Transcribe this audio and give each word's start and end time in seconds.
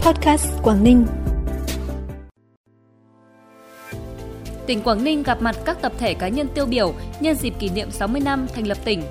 Podcast 0.00 0.62
Quảng 0.62 0.84
Ninh. 0.84 1.06
Tỉnh 4.66 4.82
Quảng 4.82 5.04
Ninh 5.04 5.22
gặp 5.22 5.42
mặt 5.42 5.56
các 5.64 5.82
tập 5.82 5.92
thể 5.98 6.14
cá 6.14 6.28
nhân 6.28 6.48
tiêu 6.54 6.66
biểu 6.66 6.94
nhân 7.20 7.36
dịp 7.36 7.54
kỷ 7.58 7.68
niệm 7.68 7.90
60 7.90 8.20
năm 8.20 8.46
thành 8.54 8.66
lập 8.66 8.78
tỉnh. 8.84 9.02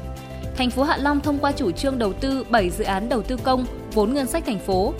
Thành 0.57 0.70
phố 0.70 0.83
Hạ 0.83 0.97
Long 0.97 1.20
thông 1.20 1.39
qua 1.39 1.52
chủ 1.52 1.71
trương 1.71 1.99
đầu 1.99 2.13
tư 2.13 2.46
7 2.49 2.70
dự 2.70 2.83
án 2.83 3.10
đầu 3.10 3.21
tư 3.21 3.38
công, 3.44 3.65
vốn 3.94 4.13
ngân 4.13 4.28
sách 4.28 4.44
thành 4.46 4.60
phố. 4.60 4.94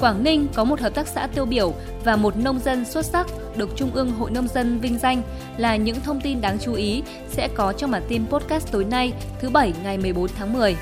Quảng 0.00 0.24
Ninh 0.24 0.46
có 0.54 0.64
một 0.64 0.80
hợp 0.80 0.94
tác 0.94 1.08
xã 1.08 1.26
tiêu 1.26 1.44
biểu 1.44 1.74
và 2.04 2.16
một 2.16 2.36
nông 2.36 2.58
dân 2.58 2.84
xuất 2.84 3.06
sắc 3.06 3.26
được 3.56 3.70
Trung 3.76 3.90
ương 3.94 4.10
Hội 4.10 4.30
Nông 4.30 4.48
dân 4.48 4.78
vinh 4.80 4.98
danh 4.98 5.22
là 5.56 5.76
những 5.76 6.00
thông 6.00 6.20
tin 6.20 6.40
đáng 6.40 6.58
chú 6.58 6.74
ý 6.74 7.02
sẽ 7.30 7.48
có 7.54 7.72
trong 7.72 7.90
bản 7.90 8.02
tin 8.08 8.26
podcast 8.26 8.72
tối 8.72 8.84
nay, 8.84 9.12
thứ 9.40 9.50
Bảy, 9.50 9.72
ngày 9.82 9.98
14 9.98 10.28
tháng 10.38 10.52
10. 10.52 10.76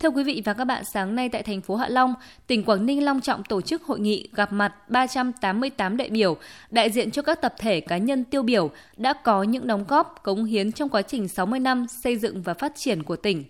Thưa 0.00 0.08
quý 0.08 0.24
vị 0.24 0.42
và 0.44 0.52
các 0.52 0.64
bạn, 0.64 0.84
sáng 0.84 1.14
nay 1.14 1.28
tại 1.28 1.42
thành 1.42 1.60
phố 1.60 1.76
Hạ 1.76 1.88
Long, 1.88 2.14
tỉnh 2.46 2.64
Quảng 2.64 2.86
Ninh 2.86 3.04
long 3.04 3.20
trọng 3.20 3.44
tổ 3.44 3.60
chức 3.60 3.82
hội 3.82 4.00
nghị 4.00 4.28
gặp 4.32 4.52
mặt 4.52 4.74
388 4.88 5.96
đại 5.96 6.10
biểu, 6.10 6.36
đại 6.70 6.90
diện 6.90 7.10
cho 7.10 7.22
các 7.22 7.40
tập 7.40 7.54
thể 7.58 7.80
cá 7.80 7.98
nhân 7.98 8.24
tiêu 8.24 8.42
biểu 8.42 8.70
đã 8.96 9.12
có 9.12 9.42
những 9.42 9.66
đóng 9.66 9.84
góp, 9.88 10.22
cống 10.22 10.44
hiến 10.44 10.72
trong 10.72 10.88
quá 10.88 11.02
trình 11.02 11.28
60 11.28 11.60
năm 11.60 11.86
xây 12.02 12.16
dựng 12.16 12.42
và 12.42 12.54
phát 12.54 12.72
triển 12.76 13.02
của 13.02 13.16
tỉnh. 13.16 13.44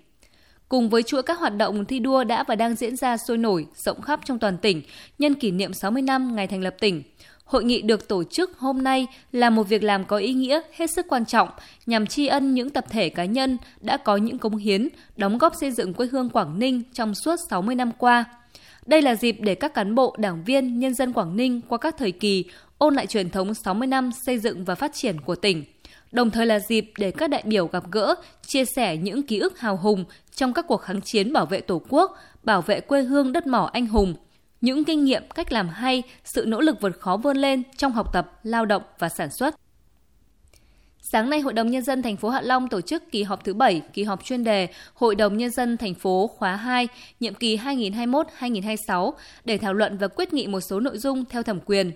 Cùng 0.68 0.88
với 0.88 1.02
chuỗi 1.02 1.22
các 1.22 1.38
hoạt 1.38 1.56
động 1.56 1.84
thi 1.84 1.98
đua 1.98 2.24
đã 2.24 2.44
và 2.48 2.54
đang 2.54 2.74
diễn 2.74 2.96
ra 2.96 3.16
sôi 3.16 3.38
nổi, 3.38 3.66
rộng 3.76 4.00
khắp 4.00 4.20
trong 4.24 4.38
toàn 4.38 4.58
tỉnh, 4.58 4.82
nhân 5.18 5.34
kỷ 5.34 5.50
niệm 5.50 5.72
60 5.72 6.02
năm 6.02 6.36
ngày 6.36 6.46
thành 6.46 6.62
lập 6.62 6.74
tỉnh, 6.80 7.02
Hội 7.48 7.64
nghị 7.64 7.82
được 7.82 8.08
tổ 8.08 8.24
chức 8.24 8.58
hôm 8.58 8.82
nay 8.82 9.06
là 9.32 9.50
một 9.50 9.62
việc 9.62 9.82
làm 9.82 10.04
có 10.04 10.16
ý 10.16 10.32
nghĩa 10.32 10.60
hết 10.72 10.90
sức 10.90 11.06
quan 11.08 11.24
trọng 11.24 11.48
nhằm 11.86 12.06
tri 12.06 12.26
ân 12.26 12.54
những 12.54 12.70
tập 12.70 12.84
thể 12.90 13.08
cá 13.08 13.24
nhân 13.24 13.58
đã 13.80 13.96
có 13.96 14.16
những 14.16 14.38
cống 14.38 14.56
hiến, 14.56 14.88
đóng 15.16 15.38
góp 15.38 15.52
xây 15.60 15.70
dựng 15.70 15.94
quê 15.94 16.06
hương 16.06 16.30
Quảng 16.30 16.58
Ninh 16.58 16.82
trong 16.92 17.14
suốt 17.14 17.36
60 17.50 17.74
năm 17.74 17.92
qua. 17.98 18.24
Đây 18.86 19.02
là 19.02 19.14
dịp 19.14 19.36
để 19.40 19.54
các 19.54 19.74
cán 19.74 19.94
bộ, 19.94 20.16
đảng 20.18 20.44
viên, 20.44 20.78
nhân 20.78 20.94
dân 20.94 21.12
Quảng 21.12 21.36
Ninh 21.36 21.60
qua 21.68 21.78
các 21.78 21.94
thời 21.98 22.12
kỳ 22.12 22.44
ôn 22.78 22.94
lại 22.94 23.06
truyền 23.06 23.30
thống 23.30 23.54
60 23.54 23.86
năm 23.86 24.10
xây 24.26 24.38
dựng 24.38 24.64
và 24.64 24.74
phát 24.74 24.94
triển 24.94 25.20
của 25.20 25.34
tỉnh. 25.34 25.64
Đồng 26.12 26.30
thời 26.30 26.46
là 26.46 26.58
dịp 26.58 26.90
để 26.98 27.10
các 27.10 27.30
đại 27.30 27.42
biểu 27.46 27.66
gặp 27.66 27.84
gỡ, 27.90 28.14
chia 28.46 28.64
sẻ 28.64 28.96
những 28.96 29.22
ký 29.22 29.38
ức 29.38 29.58
hào 29.60 29.76
hùng 29.76 30.04
trong 30.34 30.52
các 30.52 30.64
cuộc 30.68 30.76
kháng 30.76 31.00
chiến 31.00 31.32
bảo 31.32 31.46
vệ 31.46 31.60
Tổ 31.60 31.82
quốc, 31.88 32.16
bảo 32.44 32.62
vệ 32.62 32.80
quê 32.80 33.02
hương 33.02 33.32
đất 33.32 33.46
mỏ 33.46 33.70
anh 33.72 33.86
hùng– 33.86 34.14
những 34.60 34.84
kinh 34.84 35.04
nghiệm, 35.04 35.22
cách 35.34 35.52
làm 35.52 35.68
hay, 35.68 36.02
sự 36.24 36.44
nỗ 36.46 36.60
lực 36.60 36.80
vượt 36.80 37.00
khó 37.00 37.16
vươn 37.16 37.36
lên 37.36 37.62
trong 37.76 37.92
học 37.92 38.12
tập, 38.12 38.40
lao 38.42 38.66
động 38.66 38.82
và 38.98 39.08
sản 39.08 39.30
xuất. 39.30 39.54
Sáng 41.12 41.30
nay, 41.30 41.40
Hội 41.40 41.52
đồng 41.52 41.70
Nhân 41.70 41.82
dân 41.82 42.02
thành 42.02 42.16
phố 42.16 42.28
Hạ 42.28 42.40
Long 42.40 42.68
tổ 42.68 42.80
chức 42.80 43.10
kỳ 43.12 43.22
họp 43.22 43.44
thứ 43.44 43.54
7, 43.54 43.82
kỳ 43.92 44.02
họp 44.02 44.24
chuyên 44.24 44.44
đề 44.44 44.68
Hội 44.94 45.14
đồng 45.14 45.36
Nhân 45.36 45.50
dân 45.50 45.76
thành 45.76 45.94
phố 45.94 46.26
khóa 46.26 46.56
2, 46.56 46.88
nhiệm 47.20 47.34
kỳ 47.34 47.56
2021-2026 47.56 49.12
để 49.44 49.58
thảo 49.58 49.74
luận 49.74 49.98
và 49.98 50.08
quyết 50.08 50.32
nghị 50.32 50.46
một 50.46 50.60
số 50.60 50.80
nội 50.80 50.98
dung 50.98 51.24
theo 51.24 51.42
thẩm 51.42 51.60
quyền. 51.60 51.92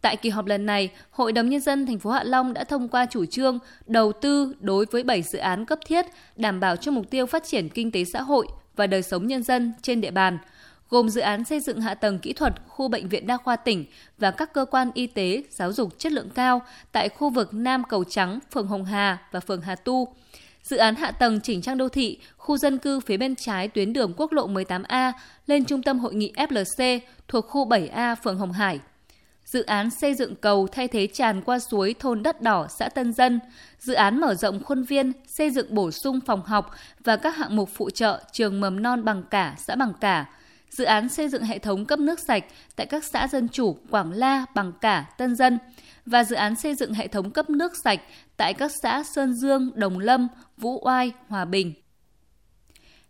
Tại 0.00 0.16
kỳ 0.16 0.30
họp 0.30 0.46
lần 0.46 0.66
này, 0.66 0.90
Hội 1.10 1.32
đồng 1.32 1.48
Nhân 1.48 1.60
dân 1.60 1.86
thành 1.86 1.98
phố 1.98 2.10
Hạ 2.10 2.24
Long 2.24 2.54
đã 2.54 2.64
thông 2.64 2.88
qua 2.88 3.06
chủ 3.10 3.24
trương 3.26 3.58
đầu 3.86 4.12
tư 4.12 4.54
đối 4.60 4.86
với 4.90 5.02
7 5.02 5.22
dự 5.22 5.38
án 5.38 5.64
cấp 5.64 5.78
thiết 5.86 6.06
đảm 6.36 6.60
bảo 6.60 6.76
cho 6.76 6.90
mục 6.90 7.10
tiêu 7.10 7.26
phát 7.26 7.44
triển 7.46 7.68
kinh 7.68 7.90
tế 7.90 8.04
xã 8.12 8.22
hội 8.22 8.46
và 8.76 8.86
đời 8.86 9.02
sống 9.02 9.26
nhân 9.26 9.42
dân 9.42 9.72
trên 9.82 10.00
địa 10.00 10.10
bàn– 10.10 10.38
gồm 10.90 11.08
dự 11.08 11.20
án 11.20 11.44
xây 11.44 11.60
dựng 11.60 11.80
hạ 11.80 11.94
tầng 11.94 12.18
kỹ 12.18 12.32
thuật 12.32 12.54
khu 12.68 12.88
bệnh 12.88 13.08
viện 13.08 13.26
đa 13.26 13.36
khoa 13.36 13.56
tỉnh 13.56 13.84
và 14.18 14.30
các 14.30 14.52
cơ 14.52 14.64
quan 14.64 14.90
y 14.94 15.06
tế 15.06 15.42
giáo 15.50 15.72
dục 15.72 15.98
chất 15.98 16.12
lượng 16.12 16.30
cao 16.30 16.62
tại 16.92 17.08
khu 17.08 17.30
vực 17.30 17.54
Nam 17.54 17.82
Cầu 17.88 18.04
Trắng, 18.04 18.38
phường 18.52 18.66
Hồng 18.66 18.84
Hà 18.84 19.18
và 19.32 19.40
phường 19.40 19.60
Hà 19.60 19.74
Tu. 19.74 20.14
Dự 20.62 20.76
án 20.76 20.94
hạ 20.94 21.10
tầng 21.10 21.40
chỉnh 21.40 21.62
trang 21.62 21.78
đô 21.78 21.88
thị, 21.88 22.18
khu 22.36 22.56
dân 22.56 22.78
cư 22.78 23.00
phía 23.00 23.16
bên 23.16 23.36
trái 23.36 23.68
tuyến 23.68 23.92
đường 23.92 24.14
quốc 24.16 24.32
lộ 24.32 24.48
18A 24.48 25.12
lên 25.46 25.64
trung 25.64 25.82
tâm 25.82 25.98
hội 25.98 26.14
nghị 26.14 26.32
FLC 26.36 27.00
thuộc 27.28 27.46
khu 27.46 27.68
7A 27.68 28.16
phường 28.24 28.38
Hồng 28.38 28.52
Hải. 28.52 28.80
Dự 29.44 29.62
án 29.62 29.90
xây 29.90 30.14
dựng 30.14 30.34
cầu 30.34 30.68
thay 30.72 30.88
thế 30.88 31.06
tràn 31.06 31.40
qua 31.40 31.58
suối 31.58 31.94
thôn 31.98 32.22
Đất 32.22 32.42
Đỏ, 32.42 32.66
xã 32.78 32.88
Tân 32.88 33.12
Dân, 33.12 33.40
dự 33.78 33.94
án 33.94 34.20
mở 34.20 34.34
rộng 34.34 34.62
khuôn 34.64 34.82
viên, 34.82 35.12
xây 35.26 35.50
dựng 35.50 35.74
bổ 35.74 35.90
sung 35.90 36.20
phòng 36.26 36.42
học 36.42 36.70
và 37.04 37.16
các 37.16 37.36
hạng 37.36 37.56
mục 37.56 37.70
phụ 37.74 37.90
trợ 37.90 38.22
trường 38.32 38.60
mầm 38.60 38.82
non 38.82 39.04
Bằng 39.04 39.22
Cả, 39.30 39.54
xã 39.58 39.74
Bằng 39.74 39.92
Cả, 40.00 40.26
dự 40.70 40.84
án 40.84 41.08
xây 41.08 41.28
dựng 41.28 41.42
hệ 41.42 41.58
thống 41.58 41.84
cấp 41.84 41.98
nước 41.98 42.20
sạch 42.20 42.44
tại 42.76 42.86
các 42.86 43.04
xã 43.04 43.28
dân 43.28 43.48
chủ 43.48 43.76
Quảng 43.90 44.12
La, 44.12 44.44
Bằng 44.54 44.72
Cả, 44.80 45.06
Tân 45.18 45.36
Dân 45.36 45.58
và 46.06 46.24
dự 46.24 46.36
án 46.36 46.56
xây 46.56 46.74
dựng 46.74 46.94
hệ 46.94 47.08
thống 47.08 47.30
cấp 47.30 47.50
nước 47.50 47.72
sạch 47.84 48.00
tại 48.36 48.54
các 48.54 48.72
xã 48.82 49.02
Sơn 49.02 49.34
Dương, 49.34 49.70
Đồng 49.74 49.98
Lâm, 49.98 50.28
Vũ 50.56 50.80
Oai, 50.84 51.12
Hòa 51.28 51.44
Bình. 51.44 51.72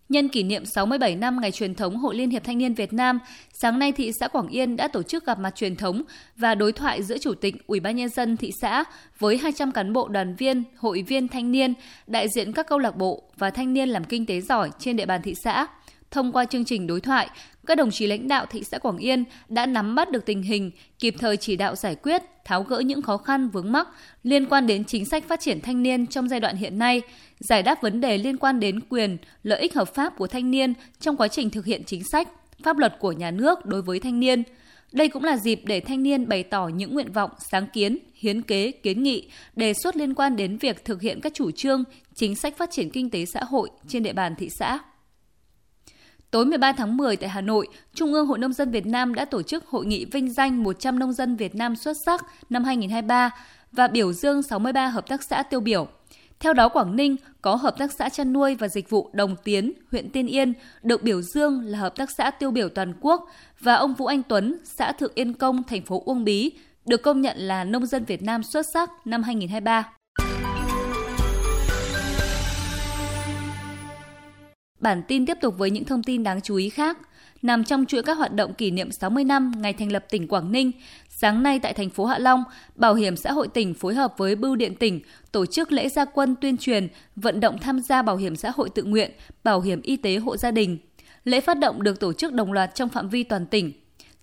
Nhân 0.08 0.28
kỷ 0.28 0.42
niệm 0.42 0.64
67 0.64 1.16
năm 1.16 1.40
ngày 1.40 1.52
truyền 1.52 1.74
thống 1.74 1.96
Hội 1.96 2.14
Liên 2.14 2.30
hiệp 2.30 2.44
Thanh 2.44 2.58
niên 2.58 2.74
Việt 2.74 2.92
Nam, 2.92 3.18
sáng 3.52 3.78
nay 3.78 3.92
thị 3.92 4.12
xã 4.20 4.28
Quảng 4.28 4.48
Yên 4.48 4.76
đã 4.76 4.88
tổ 4.88 5.02
chức 5.02 5.26
gặp 5.26 5.38
mặt 5.38 5.54
truyền 5.56 5.76
thống 5.76 6.02
và 6.36 6.54
đối 6.54 6.72
thoại 6.72 7.02
giữa 7.02 7.18
Chủ 7.18 7.34
tịch 7.34 7.54
Ủy 7.66 7.80
ban 7.80 7.96
nhân 7.96 8.08
dân 8.08 8.36
thị 8.36 8.52
xã 8.60 8.84
với 9.18 9.38
200 9.38 9.72
cán 9.72 9.92
bộ 9.92 10.08
đoàn 10.08 10.34
viên, 10.34 10.64
hội 10.76 11.02
viên 11.02 11.28
thanh 11.28 11.52
niên, 11.52 11.74
đại 12.06 12.28
diện 12.28 12.52
các 12.52 12.66
câu 12.66 12.78
lạc 12.78 12.96
bộ 12.96 13.22
và 13.38 13.50
thanh 13.50 13.72
niên 13.72 13.88
làm 13.88 14.04
kinh 14.04 14.26
tế 14.26 14.40
giỏi 14.40 14.70
trên 14.78 14.96
địa 14.96 15.06
bàn 15.06 15.22
thị 15.22 15.34
xã. 15.44 15.66
Thông 16.10 16.32
qua 16.32 16.44
chương 16.44 16.64
trình 16.64 16.86
đối 16.86 17.00
thoại, 17.00 17.28
các 17.66 17.78
đồng 17.78 17.90
chí 17.90 18.06
lãnh 18.06 18.28
đạo 18.28 18.46
thị 18.46 18.64
xã 18.64 18.78
Quảng 18.78 18.98
Yên 18.98 19.24
đã 19.48 19.66
nắm 19.66 19.94
bắt 19.94 20.10
được 20.10 20.26
tình 20.26 20.42
hình, 20.42 20.70
kịp 20.98 21.14
thời 21.18 21.36
chỉ 21.36 21.56
đạo 21.56 21.74
giải 21.74 21.94
quyết, 21.94 22.22
tháo 22.44 22.62
gỡ 22.62 22.78
những 22.78 23.02
khó 23.02 23.16
khăn 23.16 23.48
vướng 23.48 23.72
mắc 23.72 23.88
liên 24.22 24.46
quan 24.46 24.66
đến 24.66 24.84
chính 24.84 25.04
sách 25.04 25.24
phát 25.28 25.40
triển 25.40 25.60
thanh 25.60 25.82
niên 25.82 26.06
trong 26.06 26.28
giai 26.28 26.40
đoạn 26.40 26.56
hiện 26.56 26.78
nay, 26.78 27.02
giải 27.40 27.62
đáp 27.62 27.82
vấn 27.82 28.00
đề 28.00 28.18
liên 28.18 28.36
quan 28.36 28.60
đến 28.60 28.80
quyền, 28.80 29.16
lợi 29.42 29.60
ích 29.60 29.74
hợp 29.74 29.94
pháp 29.94 30.16
của 30.16 30.26
thanh 30.26 30.50
niên 30.50 30.74
trong 31.00 31.16
quá 31.16 31.28
trình 31.28 31.50
thực 31.50 31.64
hiện 31.64 31.82
chính 31.86 32.02
sách, 32.12 32.28
pháp 32.62 32.78
luật 32.78 32.96
của 32.98 33.12
nhà 33.12 33.30
nước 33.30 33.66
đối 33.66 33.82
với 33.82 34.00
thanh 34.00 34.20
niên. 34.20 34.42
Đây 34.92 35.08
cũng 35.08 35.24
là 35.24 35.36
dịp 35.36 35.60
để 35.64 35.80
thanh 35.80 36.02
niên 36.02 36.28
bày 36.28 36.42
tỏ 36.42 36.68
những 36.68 36.94
nguyện 36.94 37.12
vọng, 37.12 37.30
sáng 37.50 37.66
kiến, 37.66 37.98
hiến 38.14 38.42
kế, 38.42 38.70
kiến 38.70 39.02
nghị, 39.02 39.30
đề 39.56 39.72
xuất 39.82 39.96
liên 39.96 40.14
quan 40.14 40.36
đến 40.36 40.56
việc 40.58 40.84
thực 40.84 41.00
hiện 41.00 41.20
các 41.20 41.34
chủ 41.34 41.50
trương, 41.50 41.84
chính 42.14 42.34
sách 42.34 42.56
phát 42.56 42.70
triển 42.72 42.90
kinh 42.90 43.10
tế 43.10 43.24
xã 43.24 43.40
hội 43.44 43.70
trên 43.88 44.02
địa 44.02 44.12
bàn 44.12 44.34
thị 44.38 44.48
xã. 44.58 44.78
Tối 46.30 46.44
13 46.44 46.72
tháng 46.72 46.96
10 46.96 47.16
tại 47.16 47.28
Hà 47.28 47.40
Nội, 47.40 47.68
Trung 47.94 48.12
ương 48.12 48.26
Hội 48.26 48.38
Nông 48.38 48.52
dân 48.52 48.70
Việt 48.70 48.86
Nam 48.86 49.14
đã 49.14 49.24
tổ 49.24 49.42
chức 49.42 49.66
hội 49.66 49.86
nghị 49.86 50.04
vinh 50.04 50.32
danh 50.32 50.62
100 50.62 50.98
nông 50.98 51.12
dân 51.12 51.36
Việt 51.36 51.54
Nam 51.54 51.76
xuất 51.76 51.96
sắc 52.06 52.24
năm 52.50 52.64
2023 52.64 53.30
và 53.72 53.88
biểu 53.88 54.12
dương 54.12 54.42
63 54.42 54.88
hợp 54.88 55.08
tác 55.08 55.22
xã 55.22 55.42
tiêu 55.42 55.60
biểu. 55.60 55.88
Theo 56.40 56.52
đó, 56.52 56.68
Quảng 56.68 56.96
Ninh 56.96 57.16
có 57.42 57.54
Hợp 57.54 57.78
tác 57.78 57.92
xã 57.92 58.08
chăn 58.08 58.32
nuôi 58.32 58.54
và 58.54 58.68
dịch 58.68 58.90
vụ 58.90 59.10
Đồng 59.12 59.36
Tiến, 59.44 59.72
huyện 59.90 60.10
Tiên 60.10 60.26
Yên, 60.26 60.52
được 60.82 61.02
biểu 61.02 61.22
dương 61.22 61.60
là 61.64 61.78
Hợp 61.78 61.96
tác 61.96 62.10
xã 62.10 62.30
tiêu 62.30 62.50
biểu 62.50 62.68
toàn 62.68 62.94
quốc 63.00 63.28
và 63.60 63.74
ông 63.74 63.94
Vũ 63.94 64.06
Anh 64.06 64.22
Tuấn, 64.22 64.56
xã 64.64 64.92
Thượng 64.92 65.12
Yên 65.14 65.34
Công, 65.34 65.62
thành 65.62 65.82
phố 65.82 66.02
Uông 66.04 66.24
Bí, 66.24 66.52
được 66.86 67.02
công 67.02 67.20
nhận 67.20 67.36
là 67.38 67.64
nông 67.64 67.86
dân 67.86 68.04
Việt 68.04 68.22
Nam 68.22 68.42
xuất 68.42 68.66
sắc 68.74 68.90
năm 69.06 69.22
2023. 69.22 69.97
Bản 74.80 75.02
tin 75.08 75.26
tiếp 75.26 75.38
tục 75.40 75.54
với 75.58 75.70
những 75.70 75.84
thông 75.84 76.02
tin 76.02 76.22
đáng 76.22 76.40
chú 76.40 76.56
ý 76.56 76.68
khác. 76.68 76.98
Nằm 77.42 77.64
trong 77.64 77.86
chuỗi 77.86 78.02
các 78.02 78.18
hoạt 78.18 78.32
động 78.32 78.54
kỷ 78.54 78.70
niệm 78.70 78.92
60 78.92 79.24
năm 79.24 79.52
ngày 79.56 79.72
thành 79.72 79.92
lập 79.92 80.04
tỉnh 80.10 80.28
Quảng 80.28 80.52
Ninh, 80.52 80.72
sáng 81.08 81.42
nay 81.42 81.58
tại 81.58 81.72
thành 81.72 81.90
phố 81.90 82.04
Hạ 82.04 82.18
Long, 82.18 82.44
Bảo 82.74 82.94
hiểm 82.94 83.16
xã 83.16 83.32
hội 83.32 83.48
tỉnh 83.48 83.74
phối 83.74 83.94
hợp 83.94 84.14
với 84.16 84.36
Bưu 84.36 84.56
điện 84.56 84.74
tỉnh 84.74 85.00
tổ 85.32 85.46
chức 85.46 85.72
lễ 85.72 85.88
gia 85.88 86.04
quân 86.04 86.34
tuyên 86.40 86.56
truyền, 86.56 86.88
vận 87.16 87.40
động 87.40 87.58
tham 87.58 87.80
gia 87.80 88.02
bảo 88.02 88.16
hiểm 88.16 88.36
xã 88.36 88.50
hội 88.50 88.70
tự 88.70 88.82
nguyện, 88.82 89.10
bảo 89.44 89.60
hiểm 89.60 89.82
y 89.82 89.96
tế 89.96 90.16
hộ 90.16 90.36
gia 90.36 90.50
đình. 90.50 90.78
Lễ 91.24 91.40
phát 91.40 91.58
động 91.58 91.82
được 91.82 92.00
tổ 92.00 92.12
chức 92.12 92.32
đồng 92.32 92.52
loạt 92.52 92.74
trong 92.74 92.88
phạm 92.88 93.08
vi 93.08 93.22
toàn 93.22 93.46
tỉnh. 93.46 93.72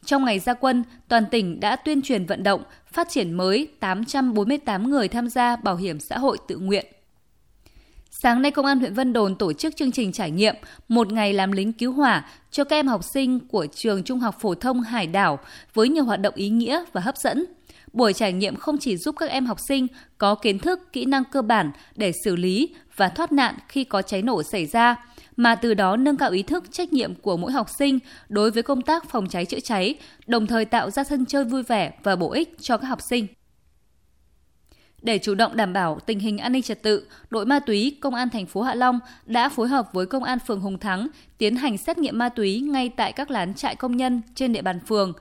Trong 0.05 0.25
ngày 0.25 0.39
gia 0.39 0.53
quân, 0.53 0.83
toàn 1.07 1.25
tỉnh 1.31 1.59
đã 1.59 1.75
tuyên 1.75 2.01
truyền 2.01 2.25
vận 2.25 2.43
động, 2.43 2.63
phát 2.91 3.07
triển 3.09 3.33
mới 3.33 3.67
848 3.79 4.89
người 4.89 5.07
tham 5.07 5.29
gia 5.29 5.55
bảo 5.55 5.75
hiểm 5.75 5.99
xã 5.99 6.17
hội 6.17 6.37
tự 6.47 6.57
nguyện. 6.57 6.94
Sáng 8.21 8.41
nay, 8.41 8.51
Công 8.51 8.65
an 8.65 8.79
huyện 8.79 8.93
Vân 8.93 9.13
Đồn 9.13 9.35
tổ 9.35 9.53
chức 9.53 9.75
chương 9.75 9.91
trình 9.91 10.11
trải 10.11 10.31
nghiệm 10.31 10.55
một 10.87 11.11
ngày 11.11 11.33
làm 11.33 11.51
lính 11.51 11.73
cứu 11.73 11.91
hỏa 11.91 12.25
cho 12.51 12.63
các 12.63 12.75
em 12.75 12.87
học 12.87 13.03
sinh 13.03 13.39
của 13.39 13.67
trường 13.75 14.03
Trung 14.03 14.19
học 14.19 14.35
phổ 14.39 14.55
thông 14.55 14.81
Hải 14.81 15.07
Đảo 15.07 15.39
với 15.73 15.89
nhiều 15.89 16.03
hoạt 16.03 16.21
động 16.21 16.33
ý 16.35 16.49
nghĩa 16.49 16.83
và 16.93 17.01
hấp 17.01 17.17
dẫn. 17.17 17.45
Buổi 17.93 18.13
trải 18.13 18.33
nghiệm 18.33 18.55
không 18.55 18.77
chỉ 18.77 18.97
giúp 18.97 19.15
các 19.19 19.29
em 19.29 19.45
học 19.45 19.57
sinh 19.67 19.87
có 20.17 20.35
kiến 20.35 20.59
thức, 20.59 20.93
kỹ 20.93 21.05
năng 21.05 21.23
cơ 21.31 21.41
bản 21.41 21.71
để 21.95 22.11
xử 22.23 22.35
lý 22.35 22.69
và 22.95 23.09
thoát 23.09 23.31
nạn 23.31 23.55
khi 23.67 23.83
có 23.83 24.01
cháy 24.01 24.21
nổ 24.21 24.43
xảy 24.43 24.65
ra, 24.65 24.95
mà 25.37 25.55
từ 25.55 25.73
đó 25.73 25.97
nâng 25.97 26.17
cao 26.17 26.31
ý 26.31 26.43
thức 26.43 26.63
trách 26.71 26.93
nhiệm 26.93 27.15
của 27.15 27.37
mỗi 27.37 27.51
học 27.51 27.67
sinh 27.79 27.99
đối 28.29 28.51
với 28.51 28.63
công 28.63 28.81
tác 28.81 29.09
phòng 29.09 29.27
cháy 29.27 29.45
chữa 29.45 29.59
cháy, 29.59 29.95
đồng 30.27 30.47
thời 30.47 30.65
tạo 30.65 30.89
ra 30.89 31.03
sân 31.03 31.25
chơi 31.25 31.43
vui 31.43 31.63
vẻ 31.63 31.91
và 32.03 32.15
bổ 32.15 32.31
ích 32.31 32.55
cho 32.61 32.77
các 32.77 32.87
học 32.87 32.99
sinh. 33.09 33.27
Để 35.05 35.17
chủ 35.17 35.35
động 35.35 35.55
đảm 35.55 35.73
bảo 35.73 35.99
tình 36.05 36.19
hình 36.19 36.37
an 36.37 36.51
ninh 36.51 36.61
trật 36.61 36.83
tự, 36.83 37.07
đội 37.29 37.45
ma 37.45 37.59
túy 37.59 37.97
Công 38.01 38.15
an 38.15 38.29
thành 38.29 38.45
phố 38.45 38.61
Hạ 38.61 38.75
Long 38.75 38.99
đã 39.25 39.49
phối 39.49 39.67
hợp 39.67 39.89
với 39.93 40.05
Công 40.05 40.23
an 40.23 40.39
phường 40.47 40.59
Hùng 40.59 40.79
Thắng 40.79 41.07
tiến 41.37 41.55
hành 41.55 41.77
xét 41.77 41.97
nghiệm 41.97 42.17
ma 42.17 42.29
túy 42.29 42.59
ngay 42.59 42.89
tại 42.89 43.11
các 43.11 43.31
lán 43.31 43.53
trại 43.53 43.75
công 43.75 43.97
nhân 43.97 44.21
trên 44.35 44.53
địa 44.53 44.61
bàn 44.61 44.79
phường. 44.87 45.13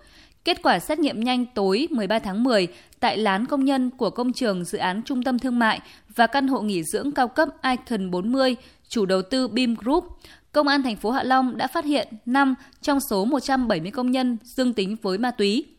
Kết 0.45 0.63
quả 0.63 0.79
xét 0.79 0.99
nghiệm 0.99 1.21
nhanh 1.21 1.47
tối 1.47 1.89
13 1.91 2.19
tháng 2.19 2.45
10 2.45 2.69
tại 3.01 3.19
lán 3.19 3.47
công 3.47 3.65
nhân 3.65 3.91
của 3.91 4.11
công 4.11 4.33
trường 4.33 4.65
dự 4.65 4.79
án 4.79 5.03
trung 5.03 5.23
tâm 5.23 5.39
thương 5.39 5.59
mại 5.59 5.81
và 6.15 6.27
căn 6.27 6.49
hộ 6.49 6.61
nghỉ 6.61 6.83
dưỡng 6.83 7.13
cao 7.13 7.29
cấp 7.29 7.49
Icon 7.63 8.11
40, 8.11 8.57
chủ 8.89 9.07
đầu 9.07 9.23
tư 9.23 9.49
BIM 9.49 9.75
Group, 9.75 10.05
Công 10.53 10.69
an 10.69 10.83
thành 10.83 10.97
phố 10.97 11.11
Hạ 11.11 11.23
Long 11.23 11.57
đã 11.57 11.67
phát 11.67 11.85
hiện 11.85 12.09
5 12.27 12.55
trong 12.83 12.99
số 13.11 13.25
170 13.25 13.91
công 13.91 14.11
nhân 14.11 14.37
dương 14.43 14.73
tính 14.73 14.97
với 15.03 15.19
ma 15.19 15.31
túy. 15.31 15.74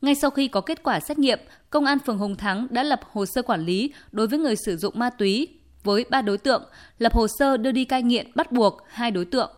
Ngay 0.00 0.14
sau 0.14 0.30
khi 0.30 0.48
có 0.48 0.60
kết 0.60 0.82
quả 0.82 1.00
xét 1.00 1.18
nghiệm, 1.18 1.38
Công 1.70 1.84
an 1.84 1.98
phường 1.98 2.18
Hồng 2.18 2.36
Thắng 2.36 2.66
đã 2.70 2.82
lập 2.82 3.00
hồ 3.12 3.26
sơ 3.26 3.42
quản 3.42 3.64
lý 3.64 3.92
đối 4.12 4.26
với 4.26 4.38
người 4.38 4.56
sử 4.56 4.76
dụng 4.76 4.98
ma 4.98 5.10
túy 5.10 5.48
với 5.84 6.04
3 6.10 6.22
đối 6.22 6.38
tượng, 6.38 6.62
lập 6.98 7.14
hồ 7.14 7.26
sơ 7.38 7.56
đưa 7.56 7.72
đi 7.72 7.84
cai 7.84 8.02
nghiện 8.02 8.26
bắt 8.34 8.52
buộc 8.52 8.82
2 8.88 9.10
đối 9.10 9.24
tượng. 9.24 9.50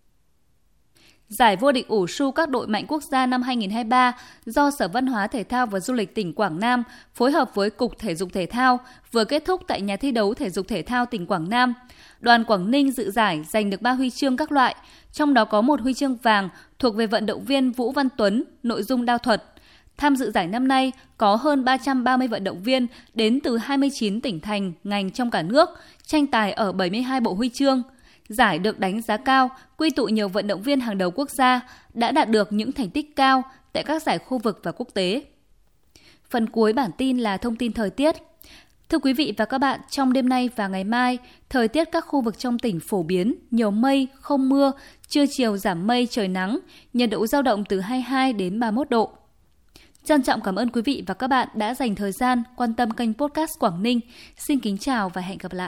Giải 1.27 1.55
vô 1.55 1.71
địch 1.71 1.87
ủ 1.87 2.07
su 2.07 2.31
các 2.31 2.49
đội 2.49 2.67
mạnh 2.67 2.85
quốc 2.87 3.03
gia 3.03 3.25
năm 3.25 3.41
2023 3.41 4.13
do 4.45 4.71
Sở 4.71 4.87
Văn 4.87 5.07
hóa 5.07 5.27
Thể 5.27 5.43
thao 5.43 5.65
và 5.65 5.79
Du 5.79 5.93
lịch 5.93 6.15
tỉnh 6.15 6.33
Quảng 6.33 6.59
Nam 6.59 6.83
phối 7.13 7.31
hợp 7.31 7.55
với 7.55 7.69
Cục 7.69 7.99
Thể 7.99 8.15
dục 8.15 8.29
Thể 8.33 8.45
thao 8.45 8.79
vừa 9.11 9.25
kết 9.25 9.45
thúc 9.45 9.61
tại 9.67 9.81
nhà 9.81 9.97
thi 9.97 10.11
đấu 10.11 10.33
Thể 10.33 10.49
dục 10.49 10.67
Thể 10.67 10.81
thao 10.81 11.05
tỉnh 11.05 11.25
Quảng 11.25 11.49
Nam. 11.49 11.73
Đoàn 12.19 12.43
Quảng 12.43 12.71
Ninh 12.71 12.91
dự 12.91 13.11
giải 13.11 13.43
giành 13.49 13.69
được 13.69 13.81
3 13.81 13.91
huy 13.91 14.09
chương 14.09 14.37
các 14.37 14.51
loại, 14.51 14.75
trong 15.11 15.33
đó 15.33 15.45
có 15.45 15.61
một 15.61 15.81
huy 15.81 15.93
chương 15.93 16.15
vàng 16.15 16.49
thuộc 16.79 16.95
về 16.95 17.07
vận 17.07 17.25
động 17.25 17.45
viên 17.45 17.71
Vũ 17.71 17.91
Văn 17.91 18.07
Tuấn, 18.17 18.43
nội 18.63 18.83
dung 18.83 19.05
đao 19.05 19.17
thuật. 19.17 19.43
Tham 19.99 20.15
dự 20.15 20.31
giải 20.31 20.47
năm 20.47 20.67
nay 20.67 20.91
có 21.17 21.35
hơn 21.35 21.63
330 21.63 22.27
vận 22.27 22.43
động 22.43 22.63
viên 22.63 22.87
đến 23.13 23.39
từ 23.43 23.57
29 23.57 24.21
tỉnh 24.21 24.39
thành, 24.39 24.73
ngành 24.83 25.11
trong 25.11 25.31
cả 25.31 25.41
nước, 25.41 25.69
tranh 26.05 26.27
tài 26.27 26.51
ở 26.51 26.71
72 26.71 27.21
bộ 27.21 27.33
huy 27.33 27.49
chương– 27.49 27.83
Giải 28.29 28.59
được 28.59 28.79
đánh 28.79 29.01
giá 29.01 29.17
cao, 29.17 29.49
quy 29.77 29.89
tụ 29.89 30.05
nhiều 30.05 30.29
vận 30.29 30.47
động 30.47 30.61
viên 30.61 30.79
hàng 30.79 30.97
đầu 30.97 31.11
quốc 31.11 31.29
gia 31.29 31.61
đã 31.93 32.11
đạt 32.11 32.29
được 32.29 32.53
những 32.53 32.71
thành 32.71 32.89
tích 32.89 33.15
cao 33.15 33.43
tại 33.73 33.83
các 33.83 34.03
giải 34.03 34.17
khu 34.17 34.37
vực 34.37 34.59
và 34.63 34.71
quốc 34.71 34.87
tế. 34.93 35.23
Phần 36.29 36.49
cuối 36.49 36.73
bản 36.73 36.91
tin 36.97 37.17
là 37.17 37.37
thông 37.37 37.55
tin 37.55 37.73
thời 37.73 37.89
tiết. 37.89 38.15
Thưa 38.89 38.99
quý 38.99 39.13
vị 39.13 39.33
và 39.37 39.45
các 39.45 39.57
bạn, 39.57 39.79
trong 39.89 40.13
đêm 40.13 40.29
nay 40.29 40.49
và 40.55 40.67
ngày 40.67 40.83
mai, 40.83 41.17
thời 41.49 41.67
tiết 41.67 41.91
các 41.91 42.05
khu 42.07 42.21
vực 42.21 42.37
trong 42.37 42.59
tỉnh 42.59 42.79
phổ 42.79 43.03
biến, 43.03 43.35
nhiều 43.51 43.71
mây, 43.71 44.07
không 44.21 44.49
mưa, 44.49 44.71
trưa 45.07 45.25
chiều 45.29 45.57
giảm 45.57 45.87
mây, 45.87 46.07
trời 46.11 46.27
nắng, 46.27 46.59
nhiệt 46.93 47.09
độ 47.09 47.27
giao 47.27 47.41
động 47.41 47.63
từ 47.69 47.79
22 47.79 48.33
đến 48.33 48.59
31 48.59 48.89
độ. 48.89 49.11
Trân 50.05 50.23
trọng 50.23 50.41
cảm 50.41 50.55
ơn 50.55 50.69
quý 50.69 50.81
vị 50.81 51.03
và 51.07 51.13
các 51.13 51.27
bạn 51.27 51.47
đã 51.53 51.73
dành 51.73 51.95
thời 51.95 52.11
gian 52.11 52.43
quan 52.55 52.73
tâm 52.73 52.91
kênh 52.91 53.13
podcast 53.13 53.59
Quảng 53.59 53.83
Ninh. 53.83 53.99
Xin 54.37 54.59
kính 54.59 54.77
chào 54.77 55.09
và 55.09 55.21
hẹn 55.21 55.37
gặp 55.37 55.53
lại. 55.53 55.67